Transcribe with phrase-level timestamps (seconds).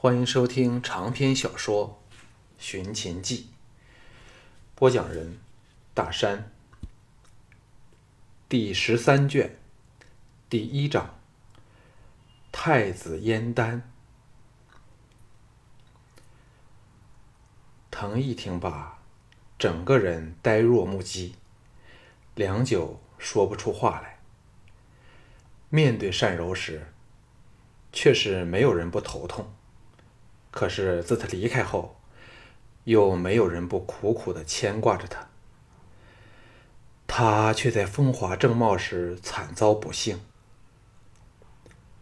[0.00, 1.98] 欢迎收听长篇小说
[2.56, 3.50] 《寻秦记》，
[4.78, 5.40] 播讲人：
[5.92, 6.52] 大山。
[8.48, 9.56] 第十三卷，
[10.48, 11.18] 第一章：
[12.52, 13.90] 太子燕丹。
[17.90, 19.00] 藤一听罢，
[19.58, 21.34] 整个人呆若木鸡，
[22.36, 24.20] 良久说不出话来。
[25.68, 26.86] 面对善柔时，
[27.92, 29.52] 却是没有人不头痛。
[30.50, 32.00] 可是自他离开后，
[32.84, 35.28] 又没有人不苦苦的牵挂着他。
[37.06, 40.20] 他却在风华正茂时惨遭不幸。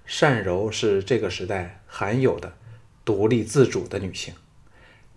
[0.04, 2.56] 善柔是这个时代罕有的
[3.04, 4.34] 独立自主的女性，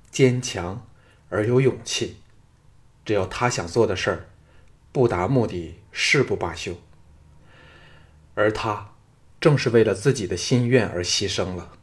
[0.09, 0.87] 坚强
[1.29, 2.17] 而有勇气。
[3.05, 4.25] 只要她想做的事儿，
[4.91, 6.75] 不达目的誓不罢休。
[8.35, 8.93] 而她
[9.41, 11.73] 正是为了自己的心愿而牺牲了。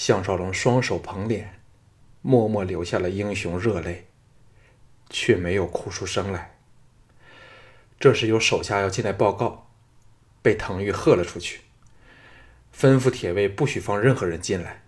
[0.00, 1.60] 项少龙双手捧脸，
[2.22, 4.06] 默默流下了英雄热泪，
[5.10, 6.56] 却没有哭出声来。
[7.98, 9.72] 这时有手下要进来报告，
[10.40, 11.62] 被滕玉喝了出去，
[12.72, 14.84] 吩咐铁卫不许放任何人进来。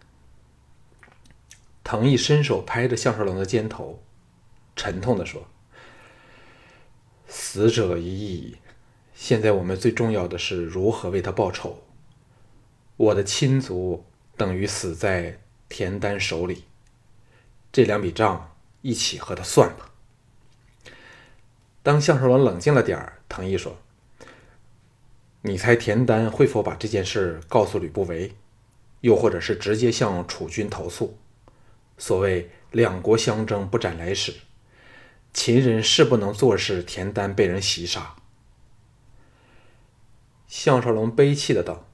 [1.82, 4.00] 滕毅伸手拍着项少龙的肩头，
[4.76, 5.48] 沉痛地说
[7.26, 8.58] ：“死者已矣，
[9.12, 11.82] 现在我们最重要的是如何为他报仇。
[12.96, 14.04] 我的亲族。”
[14.40, 15.38] 等于死在
[15.68, 16.64] 田丹手里，
[17.70, 19.90] 这两笔账一起和他算吧。
[21.82, 23.76] 当项少龙冷静了点儿，藤毅说
[25.44, 28.34] ：“你猜田丹会否把这件事告诉吕不韦，
[29.02, 31.18] 又或者是直接向楚军投诉？
[31.98, 34.32] 所谓两国相争不斩来使，
[35.34, 38.16] 秦人是不能坐视田丹被人袭杀。”
[40.48, 41.89] 项少龙悲泣的道。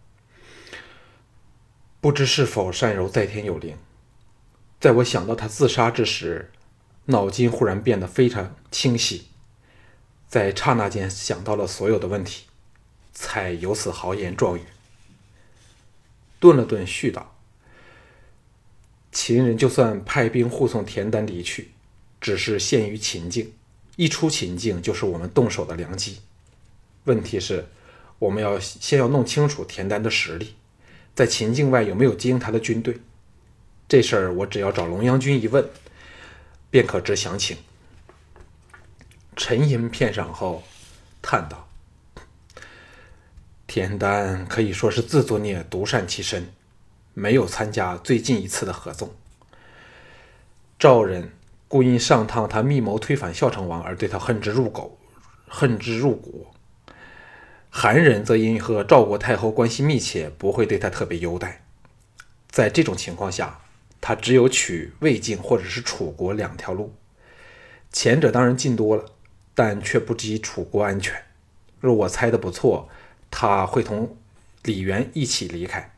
[2.06, 3.76] 不知是否善柔在天有灵，
[4.78, 6.52] 在我想到他自杀之时，
[7.06, 9.26] 脑筋忽然变得非常清晰，
[10.28, 12.44] 在刹那间想到了所有的问题，
[13.12, 14.62] 才有此豪言壮语。
[16.38, 17.34] 顿了顿，续道
[19.10, 21.72] ：“秦人就算派兵护送田丹离去，
[22.20, 23.52] 只是陷于秦境，
[23.96, 26.20] 一出秦境就是我们动手的良机。
[27.02, 27.66] 问题是，
[28.20, 30.54] 我们要先要弄清楚田丹的实力。”
[31.16, 33.00] 在秦境外有没有接应他的军队？
[33.88, 35.66] 这事儿我只要找龙阳君一问，
[36.68, 37.56] 便可知详情。
[39.34, 40.62] 沉吟片上后，
[41.22, 41.68] 叹道
[43.66, 46.52] ：“田丹可以说是自作孽，独善其身，
[47.14, 49.14] 没有参加最近一次的合纵。
[50.78, 51.32] 赵人
[51.66, 54.98] 故因上趟他密谋推反孝成王而对他恨之入骨，
[55.48, 56.48] 恨之入骨。”
[57.70, 61.64] 韩人则因和赵国太后关系密切，不会对他特别优待。
[62.48, 63.60] 在这种情况下，
[64.00, 66.94] 他只有取魏晋或者是楚国两条路。
[67.92, 69.04] 前者当然近多了，
[69.54, 71.24] 但却不及楚国安全。
[71.80, 72.88] 若我猜的不错，
[73.30, 74.16] 他会同
[74.62, 75.94] 李元一起离开，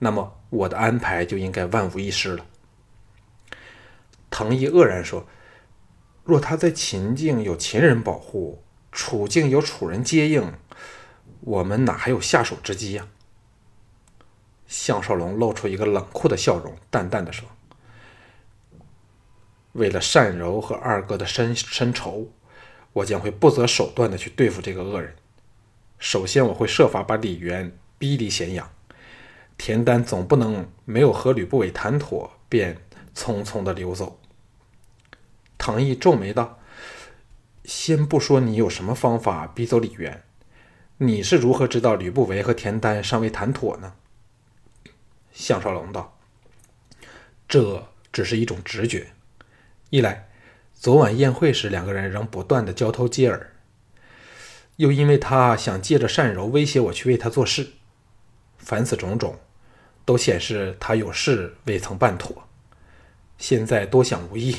[0.00, 2.44] 那么我的安排就应该万无一失了。
[4.28, 5.26] 藤毅愕然说
[6.24, 8.62] ：“若他在秦境有秦人保护，
[8.92, 10.52] 楚境有楚人接应。”
[11.46, 13.06] 我们哪还有下手之机呀？
[14.66, 17.48] 项少龙露出一个冷酷的笑容，淡淡的说
[19.74, 22.32] ：“为了单柔和二哥的深深仇，
[22.94, 25.14] 我将会不择手段的去对付这个恶人。
[26.00, 28.68] 首先，我会设法把李渊逼离咸阳。
[29.56, 32.76] 田丹总不能没有和吕不韦谈妥，便
[33.14, 34.18] 匆匆的溜走。”
[35.56, 36.58] 唐毅皱眉道
[37.64, 40.24] ：“先不说你有什么方法逼走李渊。”
[40.98, 43.92] 你是如何知道吕不韦和田丹尚未谈妥呢？
[45.30, 46.16] 项少龙道
[47.46, 49.08] ：“这只是一种直觉。
[49.90, 50.30] 一来，
[50.72, 53.52] 昨晚宴会时两个人仍不断的交头接耳；
[54.76, 57.72] 又因为他想借着善柔威胁我去为他做事。
[58.56, 59.38] 凡此种种，
[60.06, 62.48] 都显示他有事未曾办妥。
[63.36, 64.56] 现在多想无益，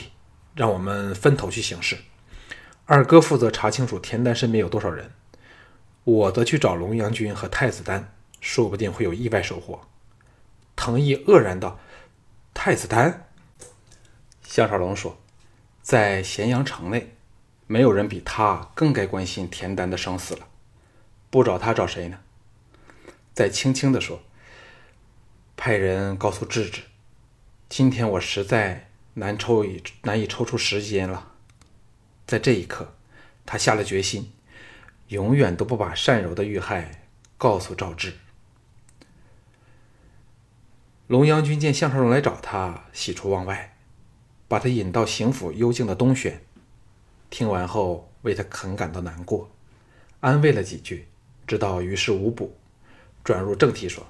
[0.53, 1.97] 让我们分头去行事。
[2.85, 5.09] 二哥负责查清楚田丹身边有多少人。”
[6.07, 9.81] 我则去找龙阳君和太子丹，说不定会有意外收获。
[10.73, 11.81] 藤毅愕然道
[12.55, 13.27] ：“太子丹？”
[14.41, 15.17] 项少龙说
[15.83, 17.13] ：“在咸阳城内，
[17.67, 20.47] 没有人比他更该关心田丹的生死了。
[21.29, 22.19] 不找他找谁呢？”
[23.35, 24.21] 再轻轻地说
[25.57, 26.83] ：“派人告诉智智，
[27.67, 31.33] 今天我实在难抽以难以抽出时间了。”
[32.25, 32.93] 在这一刻，
[33.45, 34.31] 他下了决心。
[35.09, 37.07] 永远都不把善柔的遇害
[37.37, 38.13] 告诉赵志。
[41.07, 43.77] 龙阳君见项少龙来找他，喜出望外，
[44.49, 46.41] 把他引到邢府幽静的东轩。
[47.29, 49.49] 听完后，为他很感到难过，
[50.19, 51.07] 安慰了几句，
[51.45, 52.57] 知道于事无补，
[53.23, 54.07] 转入正题说：“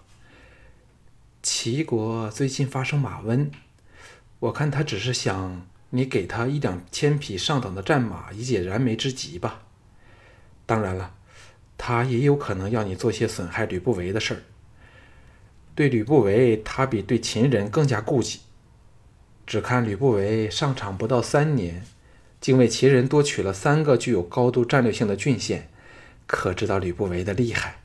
[1.44, 3.52] 齐国最近发生马瘟，
[4.40, 9.67] 我看他只是想你给他一两千匹上等的战马，以解燃眉之急吧。
[10.68, 11.16] 当然了，
[11.80, 14.42] 他也有可能要你做些损害吕不韦的事儿。”
[15.74, 18.42] 对吕不韦，他比对秦人更加顾忌。
[19.46, 21.86] 只看吕不韦上场不到三年，
[22.42, 25.69] 竟为秦人多取了三个具有高度战略性的郡县，
[26.25, 27.80] 可知道吕不韦的厉害。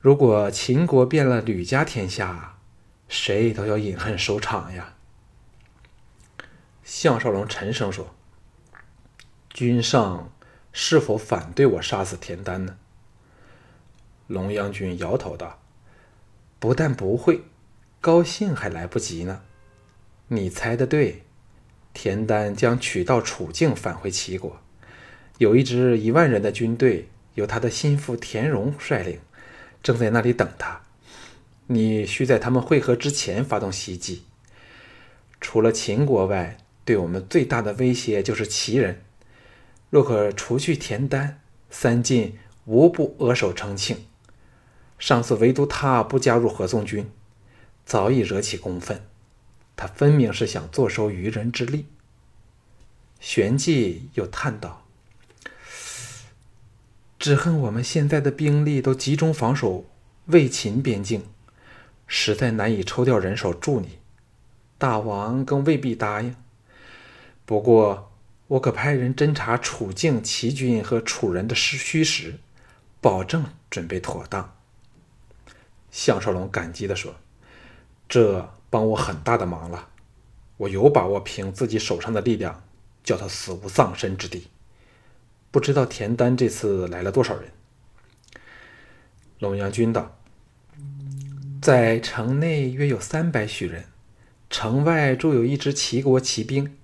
[0.00, 2.58] 如果秦国变了吕家天下，
[3.08, 4.94] 谁都要饮恨收场呀。
[6.84, 8.14] 项少龙沉声说
[9.52, 10.30] ：“君上
[10.74, 12.76] 是否反对我杀死田丹呢？”
[14.28, 15.60] 龙阳君摇头道。
[16.58, 17.42] 不但不会，
[18.00, 19.42] 高兴还来不及呢。
[20.28, 21.22] 你猜的对，
[21.92, 24.58] 田丹将取道楚境返回齐国，
[25.36, 29.20] 有一支一万人的军队，由他的心腹田荣率领，
[29.82, 30.80] 正在那里等他。
[31.66, 34.24] 你需在他们会合之前发动袭击。
[35.42, 36.56] 除了秦国外，
[36.86, 39.03] 对我们最大的威胁就是齐人。
[39.94, 43.96] 若可除去田单，三晋无不扼手称庆。
[44.98, 47.08] 上次唯独他不加入合纵军，
[47.86, 49.06] 早已惹起公愤。
[49.76, 51.86] 他分明是想坐收渔人之利。
[53.20, 54.84] 玄纪又叹道
[57.16, 59.84] ：“只恨我们现在的兵力都集中防守
[60.24, 61.22] 魏秦边境，
[62.08, 64.00] 实在难以抽调人手助你。
[64.76, 66.34] 大王更未必答应。
[67.46, 68.10] 不过，
[68.54, 72.38] 我可派人侦查楚境齐军和楚人的虚实，
[73.00, 74.54] 保证准备妥当。”
[75.90, 77.16] 项少龙感激地说
[78.08, 79.88] ：“这帮我很大的忙了，
[80.56, 82.62] 我有把握凭自己手上的力量
[83.02, 84.48] 叫他死无葬身之地。
[85.50, 87.50] 不知道田丹这次来了多少人？”
[89.40, 90.16] 龙阳君道
[91.60, 93.86] ：“在城内约有三百许人，
[94.48, 96.76] 城外驻有一支齐国骑兵，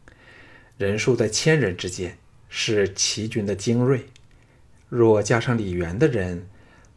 [0.80, 2.16] 人数在千人之间，
[2.48, 4.06] 是齐军的精锐。
[4.88, 6.48] 若加上李元的人，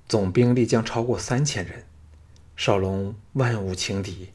[0.08, 1.84] 总兵力将超过三千人。”
[2.56, 4.30] 少龙万无轻敌，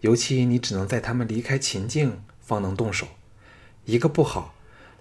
[0.00, 3.08] 尤其你只能在他们离开秦境方能动手，
[3.86, 4.54] 一个不好，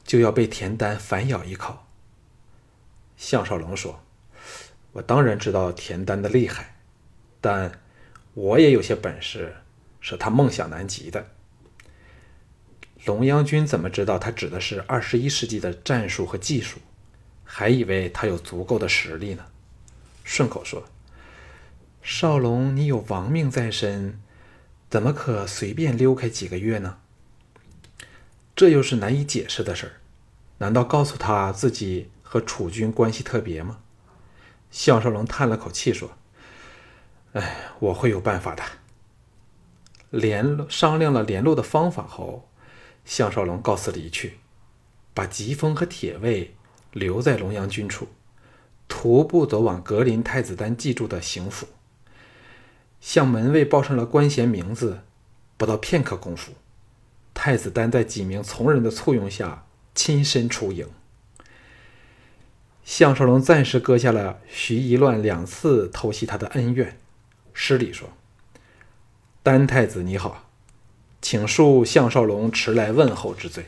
[0.06, 1.80] 就要被田丹反咬一口。
[3.18, 4.02] 项少龙说
[4.94, 6.78] ：“我当然知道田丹的厉害，
[7.42, 7.78] 但
[8.36, 9.54] 我也有些本事，
[10.00, 11.32] 是他梦想难及的。”
[13.06, 16.80] 龙阳君怎么知道他指的是二十一世纪的战术和技术？
[17.44, 19.46] 还以为他有足够的实力呢。
[20.24, 20.84] 顺口说。
[22.02, 24.20] 少龙，你有亡命在身，
[24.90, 26.98] 怎么可随便溜开几个月呢？
[28.56, 29.94] 这又是难以解释的事儿。
[30.60, 33.80] 难道告诉他自己和楚军关系特别吗？
[34.72, 36.18] 项少龙叹了口气说
[37.34, 38.64] ：“哎，我会有办法的。”
[40.10, 42.50] 联商量了联络的方法后，
[43.10, 44.38] 项少龙告辞离去，
[45.16, 46.54] 把疾风和铁卫
[46.92, 48.08] 留在龙阳军处，
[48.88, 51.68] 徒步走往格林太子丹寄住的行府。
[53.02, 55.02] 向门卫报上了官衔名字，
[55.58, 56.54] 不到片刻功夫，
[57.34, 60.88] 太子丹在几名从人的簇拥下亲身出营。
[62.84, 67.00] 项少龙暂时搁下了徐夷乱两次偷袭他的恩怨，
[67.54, 68.10] 施礼说
[69.42, 70.49] ：“丹太子你好，
[71.22, 73.66] 请恕项少龙迟来问候之罪。”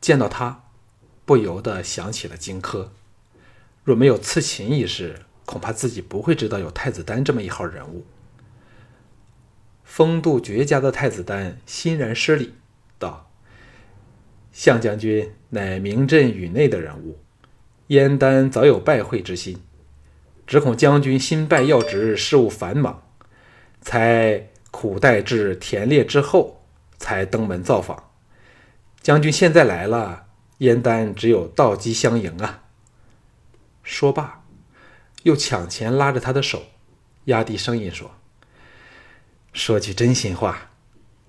[0.00, 0.64] 见到他，
[1.24, 2.88] 不由得想起了荆轲，
[3.84, 5.22] 若没有刺秦一事。
[5.46, 8.06] 恐怕自己不会知道有太子丹这么一号人物。
[9.82, 12.54] 风度绝佳的太子丹欣然施礼
[13.00, 13.28] 道
[14.52, 17.18] ：“项将军乃名震宇内的人物，
[17.88, 19.60] 燕丹早有拜会之心，
[20.46, 23.02] 只恐将军新拜要职，事务繁忙，
[23.80, 26.64] 才苦待至田猎之后
[26.98, 28.10] 才登门造访。
[29.00, 30.26] 将军现在来了，
[30.58, 32.64] 燕丹只有道机相迎啊。”
[33.82, 34.38] 说罢。
[35.24, 36.62] 又抢前拉着他的手，
[37.26, 38.12] 压低声音说
[39.52, 40.70] ：“说句真心话，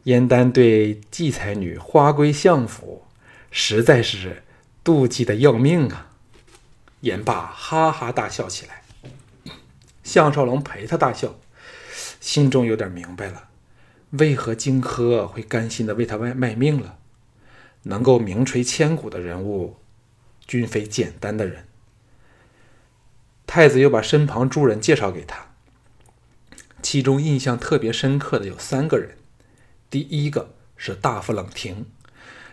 [0.03, 3.03] 燕丹对季才女花归相府，
[3.51, 4.43] 实在是
[4.81, 6.11] 妒忌的要命啊！”
[7.01, 8.83] 言罢，哈哈大笑起来。
[10.03, 11.35] 项少龙陪他大笑，
[12.21, 13.49] 心中有点明白了，
[14.11, 16.99] 为何荆轲会甘心的为他卖卖命了。
[17.83, 19.77] 能够名垂千古的人物，
[20.45, 21.65] 均非简单的人。
[23.47, 25.47] 太子又把身旁诸人介绍给他，
[26.83, 29.17] 其中印象特别深刻的有三个人。
[29.89, 31.87] 第一个是大夫冷亭，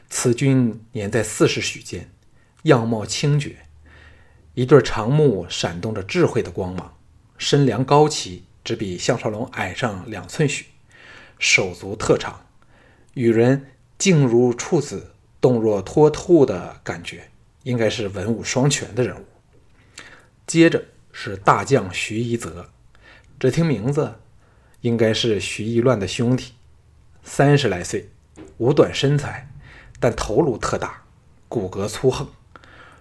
[0.08, 2.10] 此君年在四十许间，
[2.62, 3.66] 样貌清绝，
[4.54, 6.96] 一对长目闪动着智慧的光芒，
[7.36, 10.66] 身量高齐，只比项少龙矮上两寸许，
[11.38, 12.44] 手足特长，
[13.14, 17.30] 与人静如处子，动若脱兔的感觉，
[17.62, 19.24] 应该是文武双全的人物。
[20.46, 22.68] 接着是大将徐一泽，
[23.40, 24.16] 只听名字，
[24.82, 26.52] 应该是徐一乱的兄弟。
[27.24, 28.10] 三十来岁，
[28.58, 29.48] 五短身材，
[29.98, 31.04] 但头颅特大，
[31.48, 32.28] 骨骼粗横，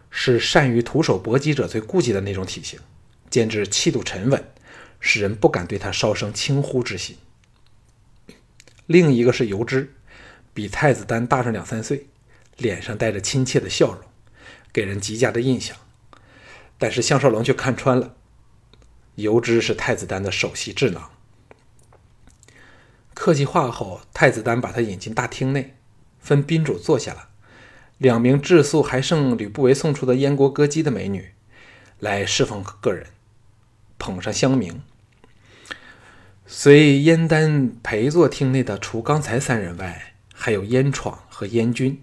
[0.09, 2.79] 是善于徒手搏击者最顾忌的那种体型，
[3.29, 4.41] 兼之气度沉稳，
[5.00, 7.18] 使人不敢对他稍生轻忽之心。
[8.86, 9.94] 另一个是游之，
[10.54, 12.08] 比太子丹大上两三岁，
[12.58, 14.01] 脸上带着亲切的笑容，
[14.72, 15.75] 给人极佳的印象。
[16.77, 18.16] 但是项少龙却看穿了，
[19.16, 21.10] 游之是太子丹的首席智囊。
[23.13, 25.75] 客气话后，太子丹把他引进大厅内，
[26.20, 27.30] 分宾主坐下了。
[27.98, 31.34] 两名质素还剩吕不韦送出的燕国歌姬的美女，
[31.98, 33.08] 来侍奉个人，
[33.98, 34.82] 捧上香茗。
[36.46, 42.01] 随燕丹陪坐厅内的，除刚才三人外，还有燕闯和燕军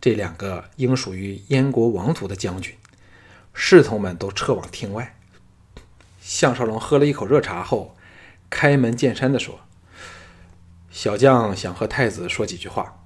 [0.00, 2.74] 这两个应属于燕国王族的将军。
[3.52, 5.16] 侍从们都撤往厅外。
[6.20, 7.96] 项少龙喝了一口热茶后，
[8.50, 9.60] 开门见山地说。
[10.90, 13.00] 小将想和太子说几句话。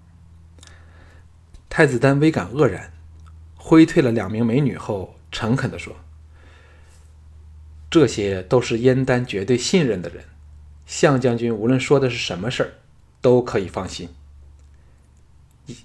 [1.68, 2.92] 太子丹微感愕然，
[3.56, 5.94] 挥退了两名美女后，诚恳地说
[7.90, 10.24] ：“这些都是燕丹绝对信任的人，
[10.86, 12.70] 项将军无论说的是什么事儿，
[13.20, 14.08] 都可以放心。”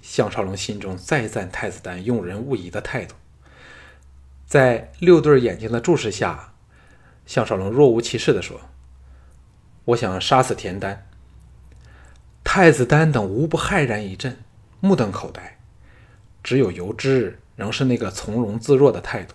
[0.02, 3.14] 项少龙心中再赞太子丹用人勿疑的态度。
[4.46, 6.54] 在六对眼睛的注视下，
[7.26, 8.60] 项少龙若无其事地说
[9.86, 11.06] ：“我想杀死田丹。”
[12.44, 14.38] 太子丹等无不骇然一震，
[14.80, 15.58] 目瞪口呆，
[16.42, 19.34] 只有游之仍是那个从容自若的态度。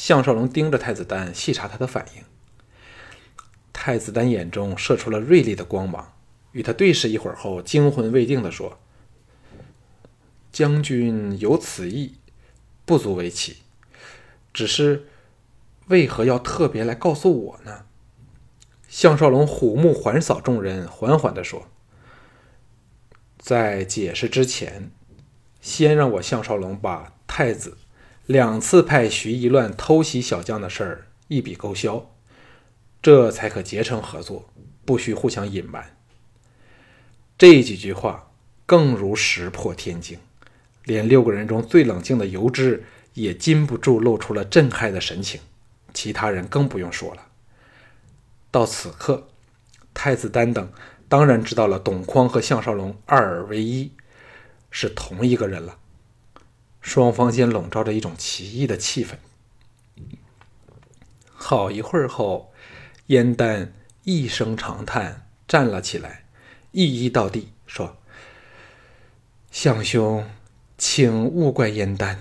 [0.00, 2.24] 项少龙盯着太子丹，细查他的反应。
[3.70, 6.14] 太子丹眼中射出了锐利的光芒，
[6.52, 8.80] 与他对视一会儿后，惊魂未定地说
[10.50, 12.14] ：“将军有此意，
[12.86, 13.58] 不足为奇。
[14.54, 15.06] 只是
[15.88, 17.84] 为何要特别来告诉我呢？”
[18.88, 21.68] 项少龙虎目环扫众人，缓缓地说
[23.36, 24.90] ：“在解释之前，
[25.60, 27.76] 先让我项少龙把太子
[28.30, 32.12] 两次派徐一乱偷袭小将的事儿一笔勾销，
[33.02, 34.48] 这才可结成合作，
[34.84, 35.96] 不需互相隐瞒。”
[37.36, 38.30] 这几句话
[38.64, 40.16] 更如石破天惊，
[40.84, 42.84] 连六个人中最冷静的尤之
[43.14, 45.40] 也禁不住露出了震撼的神情，
[45.92, 47.26] 其他人更不用说了。
[48.52, 49.26] 到此刻，
[49.92, 50.72] 太子丹等
[51.08, 53.90] 当然知道了董匡和项少龙二而为一，
[54.70, 55.78] 是同一个人了。
[56.80, 59.10] 双方间笼罩着一种奇异的气氛。
[61.32, 62.52] 好一会儿后，
[63.06, 63.72] 燕丹
[64.04, 66.24] 一声长叹，站了起来，
[66.72, 67.96] 一一到地说
[69.50, 70.28] ：“项兄，
[70.76, 72.18] 请勿怪燕丹，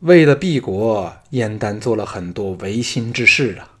[0.00, 3.78] 为了避国，燕丹做了很多违心之事啊。”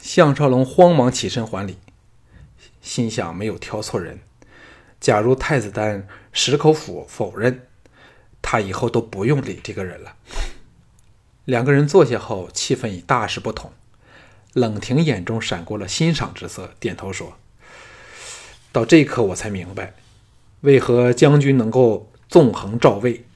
[0.00, 1.76] 项少龙慌忙起身还礼，
[2.80, 4.20] 心想没有挑错人。
[4.98, 7.67] 假如太子丹矢口否否认，
[8.50, 10.16] 他以后都不用理这个人了。
[11.44, 13.70] 两个人坐下后，气氛已大是不同。
[14.54, 17.34] 冷亭眼中闪过了欣赏之色，点头说
[18.72, 19.92] ：“到这一刻，我才明白，
[20.62, 23.26] 为何将军能够纵横赵魏，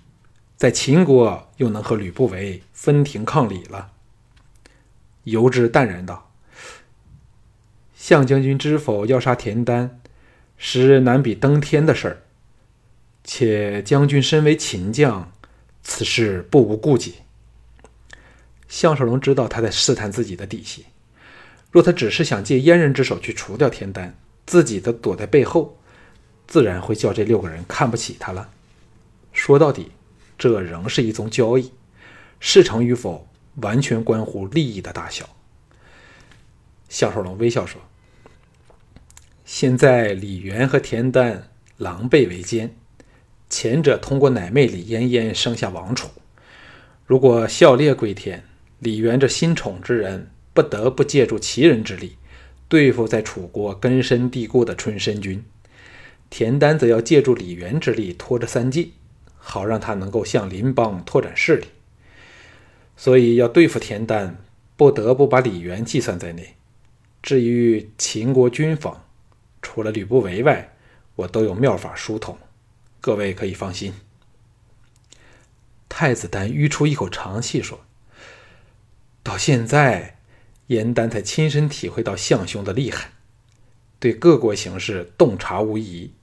[0.57, 3.91] 在秦国又能和吕不韦分庭抗礼了。”
[5.25, 6.33] 游之淡然道。
[7.95, 9.05] 项将军知否？
[9.05, 10.01] 要杀田丹，
[10.57, 12.22] 实难比登天的事儿。
[13.25, 15.33] 且将军身为秦将，
[15.83, 17.17] 此事不无顾忌。
[18.69, 20.87] 项少龙知道他在试探自己的底细。
[21.71, 24.15] 若他只是想借阉人之手去除掉田丹，
[24.45, 25.79] 自己的躲在背后，
[26.47, 28.51] 自然会叫这六个人看不起他了。
[29.33, 29.91] 说到底，
[30.37, 31.73] 这仍是一宗交易，
[32.41, 33.27] 事成与否，
[33.57, 35.29] 完全关乎利益的大小。
[36.89, 37.81] 项少龙微笑说。
[39.45, 42.75] 现在李渊和田丹狼狈为奸，
[43.53, 46.09] 前者通过奶妹李嫣嫣生下王储。
[47.05, 48.45] 如果孝烈归天，
[48.79, 52.17] 李渊这新宠之人不得不借助其人之力
[52.67, 55.45] 对付在楚国根深蒂固的春申君。
[56.31, 58.91] 田丹则要借助李渊之力拖着三晋，
[59.37, 61.67] 好让他能够向邻邦拓展势力。
[62.97, 64.39] 所以要对付田丹，
[64.79, 66.55] 不得不把李渊计算在内。
[67.23, 69.05] 至于秦国军方，
[69.61, 70.75] 除了吕不韦外，
[71.17, 72.39] 我都有妙法疏通，
[73.03, 73.93] 各位可以放心。”
[75.91, 77.81] 太子丹吁出一口长气，说
[79.23, 80.17] ：“到现在，
[80.69, 83.13] 严丹才亲身体会到相兄的厉害，
[83.99, 86.15] 对各国形势洞察无疑。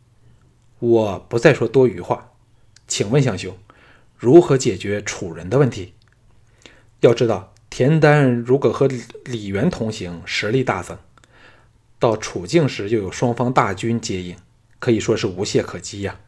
[0.79, 2.31] 我不再说多余话，
[2.87, 3.55] 请问相兄，
[4.17, 5.93] 如何解决楚人的问题？
[7.01, 8.87] 要知道，田丹如果和
[9.25, 10.97] 李元同行，实力大增，
[11.99, 14.35] 到楚境时又有双方大军接应，
[14.79, 16.19] 可以说是无懈可击呀。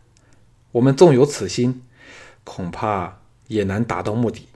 [0.74, 1.84] 我们纵有此心，
[2.44, 3.18] 恐怕……”
[3.52, 4.48] 也难达到目的。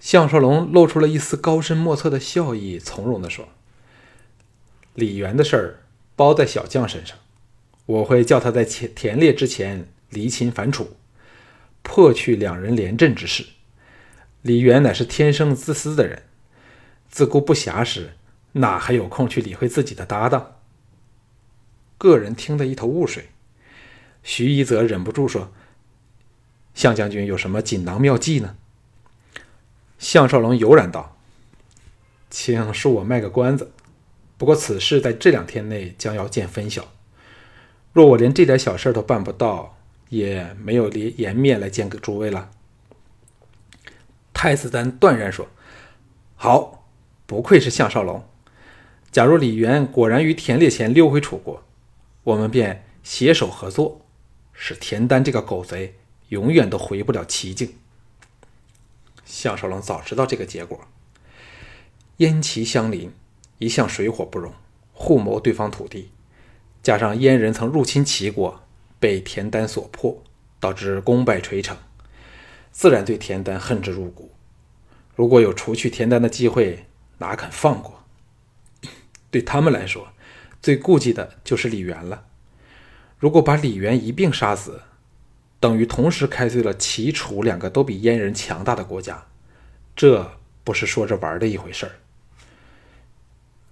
[0.00, 3.46] 项少龙露出了一丝高深莫测的笑意，从容地说
[4.96, 5.80] ：“李元的事儿
[6.16, 7.18] 包在小将身上，
[7.84, 10.96] 我会叫他在田田猎之前离秦反楚，
[11.82, 13.44] 破去两人连阵之势。
[14.40, 16.22] 李元乃是天生自私的人，
[17.10, 18.14] 自顾不暇时，
[18.52, 20.56] 哪还有空去理会自己的搭档？”
[21.98, 23.28] 个人听得一头雾水，
[24.22, 25.52] 徐一则忍不住说。
[26.74, 28.56] 项将军有什么锦囊妙计呢？
[29.98, 31.16] 项少龙悠然道
[32.30, 33.70] ：“请恕我卖个关子，
[34.38, 36.88] 不过此事在这两天内将要见分晓。
[37.92, 39.76] 若我连这点小事都办不到，
[40.08, 42.50] 也没有脸颜面来见诸位了。”
[44.32, 45.46] 太子丹断然说
[46.34, 46.86] ：“好，
[47.26, 48.26] 不愧是项少龙。
[49.12, 51.62] 假如李渊果然于田猎前溜回楚国，
[52.24, 54.00] 我们便携手合作，
[54.64, 55.96] 使田丹这个狗贼。”
[56.32, 57.74] 永远都回不了齐境。
[59.26, 60.88] 项少龙早知道这个结果。
[62.16, 63.12] 燕齐相邻，
[63.58, 64.54] 一向水火不容，
[64.94, 66.10] 互谋对方土地。
[66.82, 68.62] 加上燕人曾入侵齐国，
[68.98, 70.22] 被田丹所破，
[70.58, 71.76] 导致功败垂成，
[72.70, 74.32] 自然对田丹恨之入骨。
[75.14, 76.86] 如果有除去田丹的机会，
[77.18, 78.04] 哪肯放过？
[79.30, 80.08] 对他们来说，
[80.62, 82.28] 最顾忌的就是李元了。
[83.22, 84.82] 如果把李元一并杀死，
[85.60, 89.26] 等于同时开罪了齐、楚两个都比燕人强大的国家，
[89.94, 90.32] 这
[90.64, 91.92] 不是说着玩的一回事儿。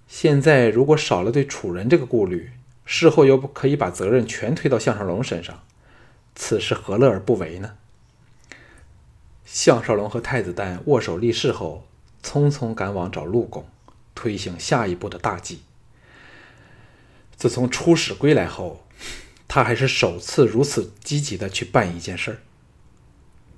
[0.07, 2.51] 现在如果少了对楚人这个顾虑，
[2.85, 5.61] 事后又不可以把责任全推到项少龙身上，
[6.33, 7.73] 此事何乐而不为呢？
[9.43, 11.85] 项少龙和太子丹握手立誓后，
[12.23, 13.65] 匆匆赶往找陆公，
[14.15, 15.63] 推行下一步的大计。
[17.35, 18.85] 自从出使归来后。
[19.53, 22.37] 他还是首次如此积极的去办一件事儿。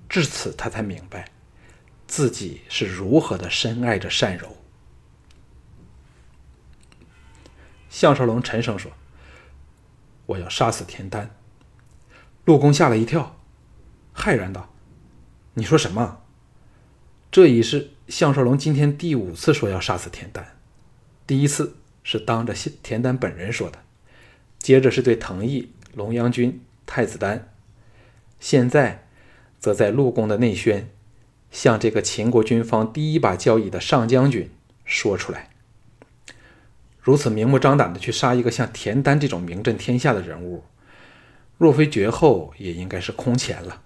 [0.09, 1.29] 至此，他才明白
[2.07, 4.57] 自己是如何的深爱着善柔。
[7.91, 8.91] 项少龙沉声说
[10.25, 11.29] ：“我要杀死田丹。”
[12.45, 13.39] 陆公吓了一跳，
[14.15, 14.73] 骇然道
[15.53, 16.23] ：“你说什么？”
[17.31, 20.57] 这已是项少龙今天第五次说要杀死田丹。
[21.27, 23.83] 第一次是当着田丹本人说的，
[24.57, 25.71] 接着是对藤毅。
[25.93, 27.51] 龙阳君、太子丹，
[28.39, 29.05] 现在
[29.59, 30.89] 则在陆公的内宣，
[31.51, 34.49] 向这个秦国军方第一把交椅的上将军
[34.83, 35.49] 说出来。
[36.99, 40.63] 如此明目张胆的去杀一个像田丹这种名震天下的人物，
[41.57, 43.81] 若非绝后，也应该是空前了。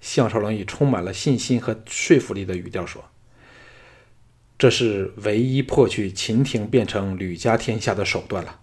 [0.00, 3.04] 项少龙以充满了信心和说服力的语调说
[4.56, 8.60] ：“这是唯一破去秦廷变成吕家天下的手段了。”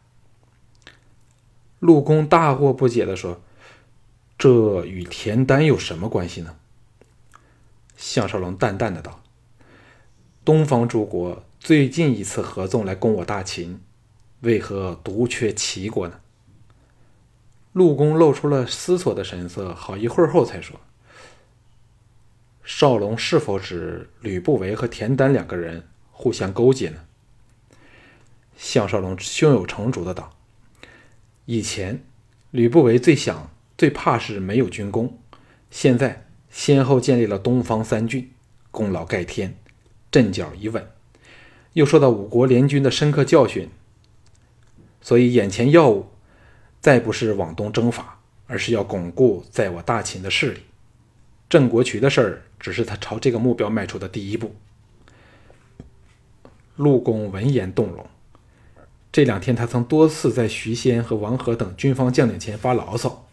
[1.86, 3.40] 陆公大惑不解地说
[4.40, 6.56] ：“这与田丹有什么关系呢？”
[7.96, 9.22] 项少龙淡淡的道
[10.44, 13.80] ：“东方诸国最近一次合纵来攻我大秦，
[14.42, 16.20] 为何独缺齐国呢？”
[17.72, 20.80] 陆公露出了思索的神色，好一会儿后才说
[22.66, 27.02] ：“少龙是否指吕不韦和田丹两个人互相勾结呢？”
[28.58, 30.35] 项少龙胸有成竹的道。
[31.46, 32.04] 以前，
[32.50, 35.20] 吕不韦最想、最怕是没有军功。
[35.70, 38.32] 现在，先后建立了东方三郡，
[38.72, 39.56] 功劳盖天，
[40.12, 40.88] 阵脚已稳。
[41.74, 43.70] 又受到五国联军的深刻教训，
[45.02, 46.08] 所以眼前要务
[46.80, 50.62] 再不是往东征伐，而是要巩固在我大秦的势力。
[51.48, 54.56] 郑国渠的事儿，只是他朝这个目标迈出的第一步。
[56.76, 58.08] 陆公闻言动容。
[59.16, 63.26] 这两天，他曾多次在徐仙和王和等军方将领前发牢骚，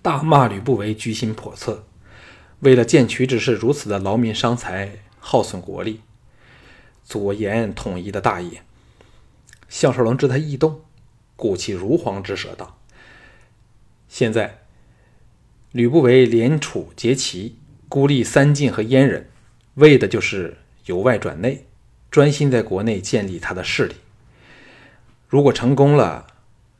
[0.00, 1.84] 大骂吕不韦居心叵测，
[2.60, 6.02] 为了建渠之事如此的劳民伤财，耗损国力，
[7.02, 8.62] 左言统一的大业。
[9.68, 10.82] 项少龙知他异动，
[11.34, 12.78] 鼓起如簧之舌道
[14.06, 14.60] ：“现在，
[15.72, 19.28] 吕不韦联楚结齐，孤立三晋和燕人，
[19.74, 21.66] 为的就是由外转内，
[22.08, 23.96] 专心在国内建立他的势力。
[25.34, 26.28] 如果成功了，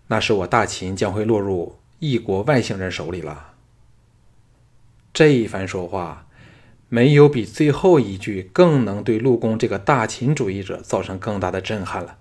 [0.07, 3.55] 那是我大秦将会落入异国外星人手里了。
[5.12, 6.29] 这一番说话，
[6.88, 12.17] 没有比最后一句更能对陆公这个大秦主义者造成更大的震撼了。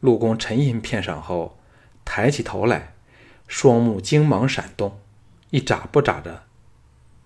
[0.00, 1.58] 陆公沉吟片上后，
[2.04, 2.92] 抬起头来，
[3.48, 5.00] 双目精芒闪动，
[5.48, 6.42] 一眨不眨的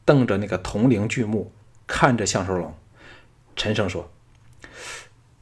[0.05, 1.51] 瞪着那个铜铃巨目，
[1.89, 2.73] 看着项少龙，
[3.57, 4.09] 沉声说：“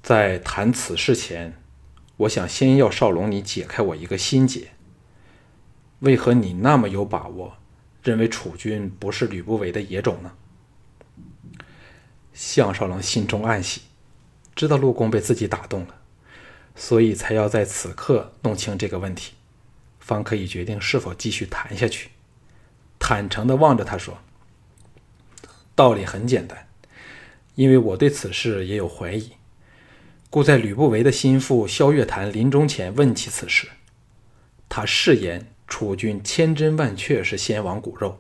[0.03, 1.53] 在谈此事前。”
[2.23, 4.69] 我想先要少龙，你解开我一个心结。
[6.01, 7.57] 为何你那么有把握，
[8.03, 10.33] 认为楚军不是吕不韦的野种呢？
[12.33, 13.83] 项少龙心中暗喜，
[14.55, 15.97] 知道陆公被自己打动了，
[16.77, 19.35] 所以才要在此刻弄清这个问题，
[19.99, 22.11] 方可以决定是否继续谈下去。
[23.01, 24.19] 坦诚地望着他说
[25.75, 26.69] ：“道理很简单，
[27.57, 29.33] 因为我对此事也有怀疑。”
[30.33, 33.69] 故在吕不韦的心腹萧月潭临终前问起此事，
[34.67, 38.19] 他誓言楚军千真万确是先王骨肉，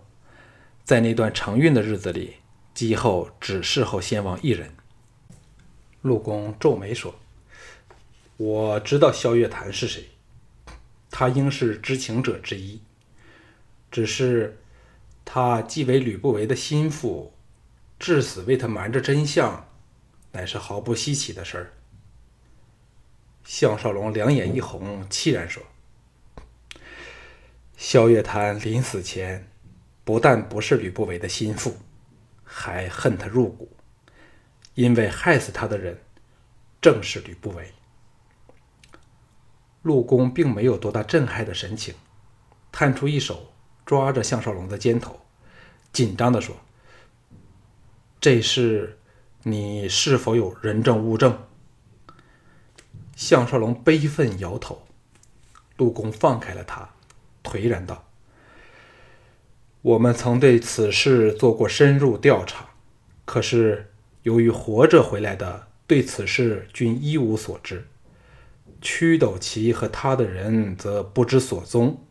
[0.85, 2.35] 在那段承运的日子里，
[2.75, 4.75] 姬后只侍候先王一人。
[6.03, 7.15] 陆公皱眉说
[8.37, 10.11] ：“我知道萧月潭是谁，
[11.11, 12.83] 他应是知情者之一。
[13.91, 14.61] 只是
[15.25, 17.33] 他既为吕不韦的心腹，
[17.99, 19.67] 至死为他瞒着真相，
[20.33, 21.73] 乃是毫不稀奇的事儿。”
[23.45, 25.63] 项少龙两眼一红，凄然说
[27.77, 29.51] ：“萧月潭临死前，
[30.05, 31.77] 不但不是吕不韦的心腹，
[32.45, 33.71] 还恨他入骨，
[34.75, 36.01] 因为害死他的人
[36.81, 37.73] 正是吕不韦。”
[39.83, 41.95] 陆公并没有多大震撼的神情，
[42.71, 43.53] 探出一手
[43.85, 45.21] 抓着项少龙的肩头，
[45.93, 46.57] 紧张地说
[48.21, 48.99] ：“这事，
[49.43, 51.47] 你是否有人证物证？”
[53.15, 54.83] 项少龙悲愤摇头，
[55.77, 56.91] 陆公放开了他，
[57.45, 58.05] 颓然道
[59.83, 62.71] ：“我们曾对此事做过深入调查，
[63.25, 63.91] 可是
[64.23, 67.87] 由于活着回来的对此事均一无所知，
[68.81, 72.03] 屈斗奇和他的人则不知所踪。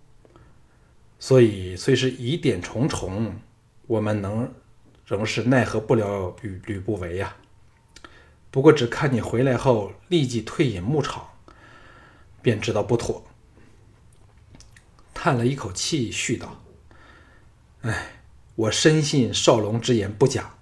[1.20, 3.40] 所以虽是疑点重重，
[3.88, 4.54] 我们能
[5.06, 7.36] 仍是奈何不了吕吕不韦呀。”
[8.52, 11.26] 不过，只看你回来后立即退隐牧场，
[12.42, 13.26] 便知道不妥。
[15.14, 16.62] 叹了一口气，续道
[17.84, 18.24] ：“哎，
[18.56, 20.56] 我深信少龙之言不假，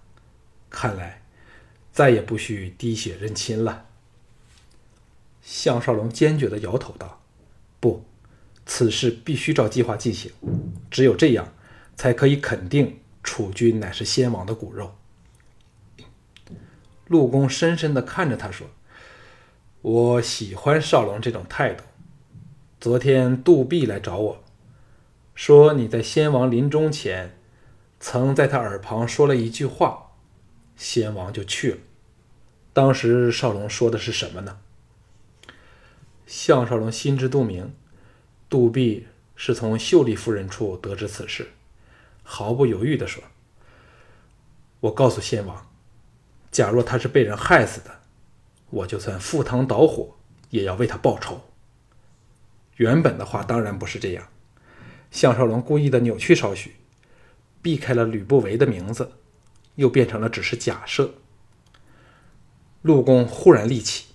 [0.69, 1.23] 看来
[1.91, 3.87] 再也不需滴血认亲了。”
[5.41, 7.23] 项少龙坚决的摇头道
[7.81, 8.05] ：“不，
[8.67, 10.31] 此事必须照计划进行，
[10.91, 11.51] 只有这样，
[11.95, 14.95] 才可以肯定楚军乃是先王的骨肉。”
[17.09, 18.67] 陆公深深地看着他说
[19.81, 21.83] ：“我喜欢少龙这种态度。
[22.79, 24.43] 昨天杜弼来找我，
[25.33, 27.35] 说你在先王临终前，
[27.99, 30.11] 曾在他耳旁说了一句话，
[30.77, 31.77] 先王就去了。
[32.73, 34.59] 当时少龙说的是什么呢？”
[36.27, 37.73] 项少龙心知肚明，
[38.47, 41.49] 杜弼是从秀丽夫人处得知此事，
[42.21, 43.23] 毫不犹豫地说
[44.81, 45.65] ：“我告诉先王。”
[46.51, 47.99] 假若他是被人害死的，
[48.71, 50.15] 我就算赴汤蹈火，
[50.49, 51.41] 也要为他报仇。
[52.77, 54.27] 原本的话当然不是这样，
[55.11, 56.75] 项少龙故意的扭曲少许，
[57.61, 59.11] 避开了吕不韦的名字，
[59.75, 61.13] 又变成了只是假设。
[62.81, 64.07] 陆公忽然立起，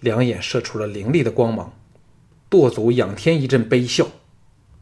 [0.00, 1.72] 两眼射出了凌厉的光芒，
[2.48, 4.08] 跺足仰天一阵悲笑，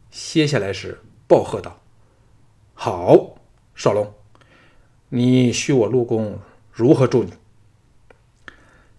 [0.09, 1.81] 歇下来时暴喝道
[2.73, 3.35] ：“好，
[3.75, 4.13] 少龙，
[5.09, 6.39] 你许我陆公。”
[6.75, 7.33] 如何助你？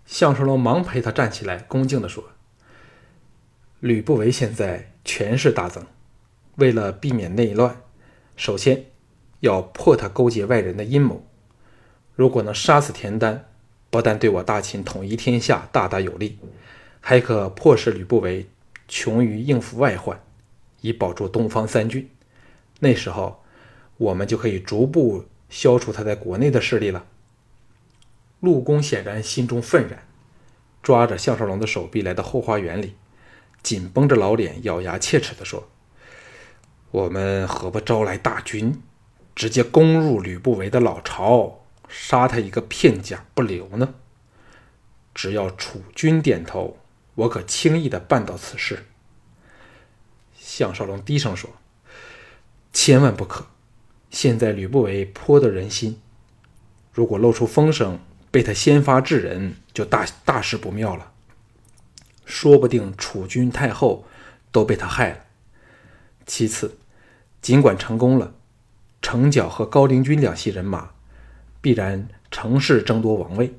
[0.06, 2.22] 项少龙忙陪他站起来，恭敬地说
[3.80, 5.84] ：“吕不韦现在权势大增，
[6.54, 7.82] 为了避免内乱，
[8.36, 8.84] 首先
[9.40, 11.26] 要破他勾结外人的阴谋。
[12.14, 13.46] 如果能杀死田丹，
[13.90, 16.38] 不但对我大秦统一天下大大有利，
[17.00, 18.46] 还可迫使吕不韦
[18.86, 20.22] 穷于应付外患，
[20.80, 22.08] 以保住东方三郡。
[22.78, 23.42] 那时候，
[23.96, 27.06] 我们就可以逐步消除他在国内的势力了。”
[28.44, 30.06] 陆公显然心中愤然，
[30.82, 32.94] 抓着项少龙的手臂来到后花园里，
[33.62, 35.66] 紧绷着老脸，咬牙切齿地说
[36.92, 38.82] ：“我们何不招来大军，
[39.34, 43.94] 直接攻入吕不韦的老巢，杀他一个片甲不留呢？
[45.14, 46.76] 只要楚军点头，
[47.14, 48.84] 我可轻易地办到此事。”
[50.38, 51.48] 项少龙低声说
[52.74, 53.46] ：“千万不可！
[54.10, 55.98] 现在吕不韦颇得人心，
[56.92, 57.98] 如果露出风声。”
[58.34, 61.12] 被他先发制人，就大大事不妙了。
[62.24, 64.08] 说不定楚君太后
[64.50, 65.18] 都被他害了。
[66.26, 66.76] 其次，
[67.40, 68.34] 尽管成功了，
[69.00, 70.90] 程角和高陵君两系人马
[71.60, 73.54] 必然乘势争夺王位。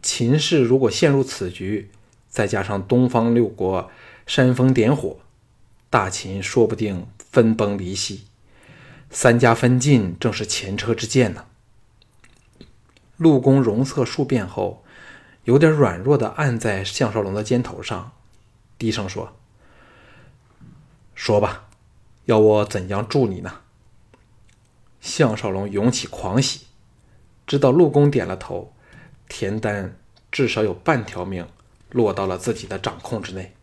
[0.00, 1.90] 秦氏如果陷入此局，
[2.28, 3.90] 再加上东方六国
[4.28, 5.16] 煽风点火，
[5.90, 8.26] 大秦说不定分崩离析。
[9.10, 11.46] 三家分晋正是前车之鉴呢。
[13.18, 14.82] 陆公容色数变后，
[15.44, 18.12] 有点软弱的按在项少龙的肩头上，
[18.78, 19.36] 低声说
[21.14, 21.68] ：“说吧，
[22.24, 23.60] 要我怎样助你呢？”
[25.00, 26.66] 项少龙涌起狂喜，
[27.46, 28.72] 知道陆公点了头，
[29.28, 29.96] 田丹
[30.30, 31.46] 至少有半条命
[31.90, 33.54] 落到了自己的掌控之内。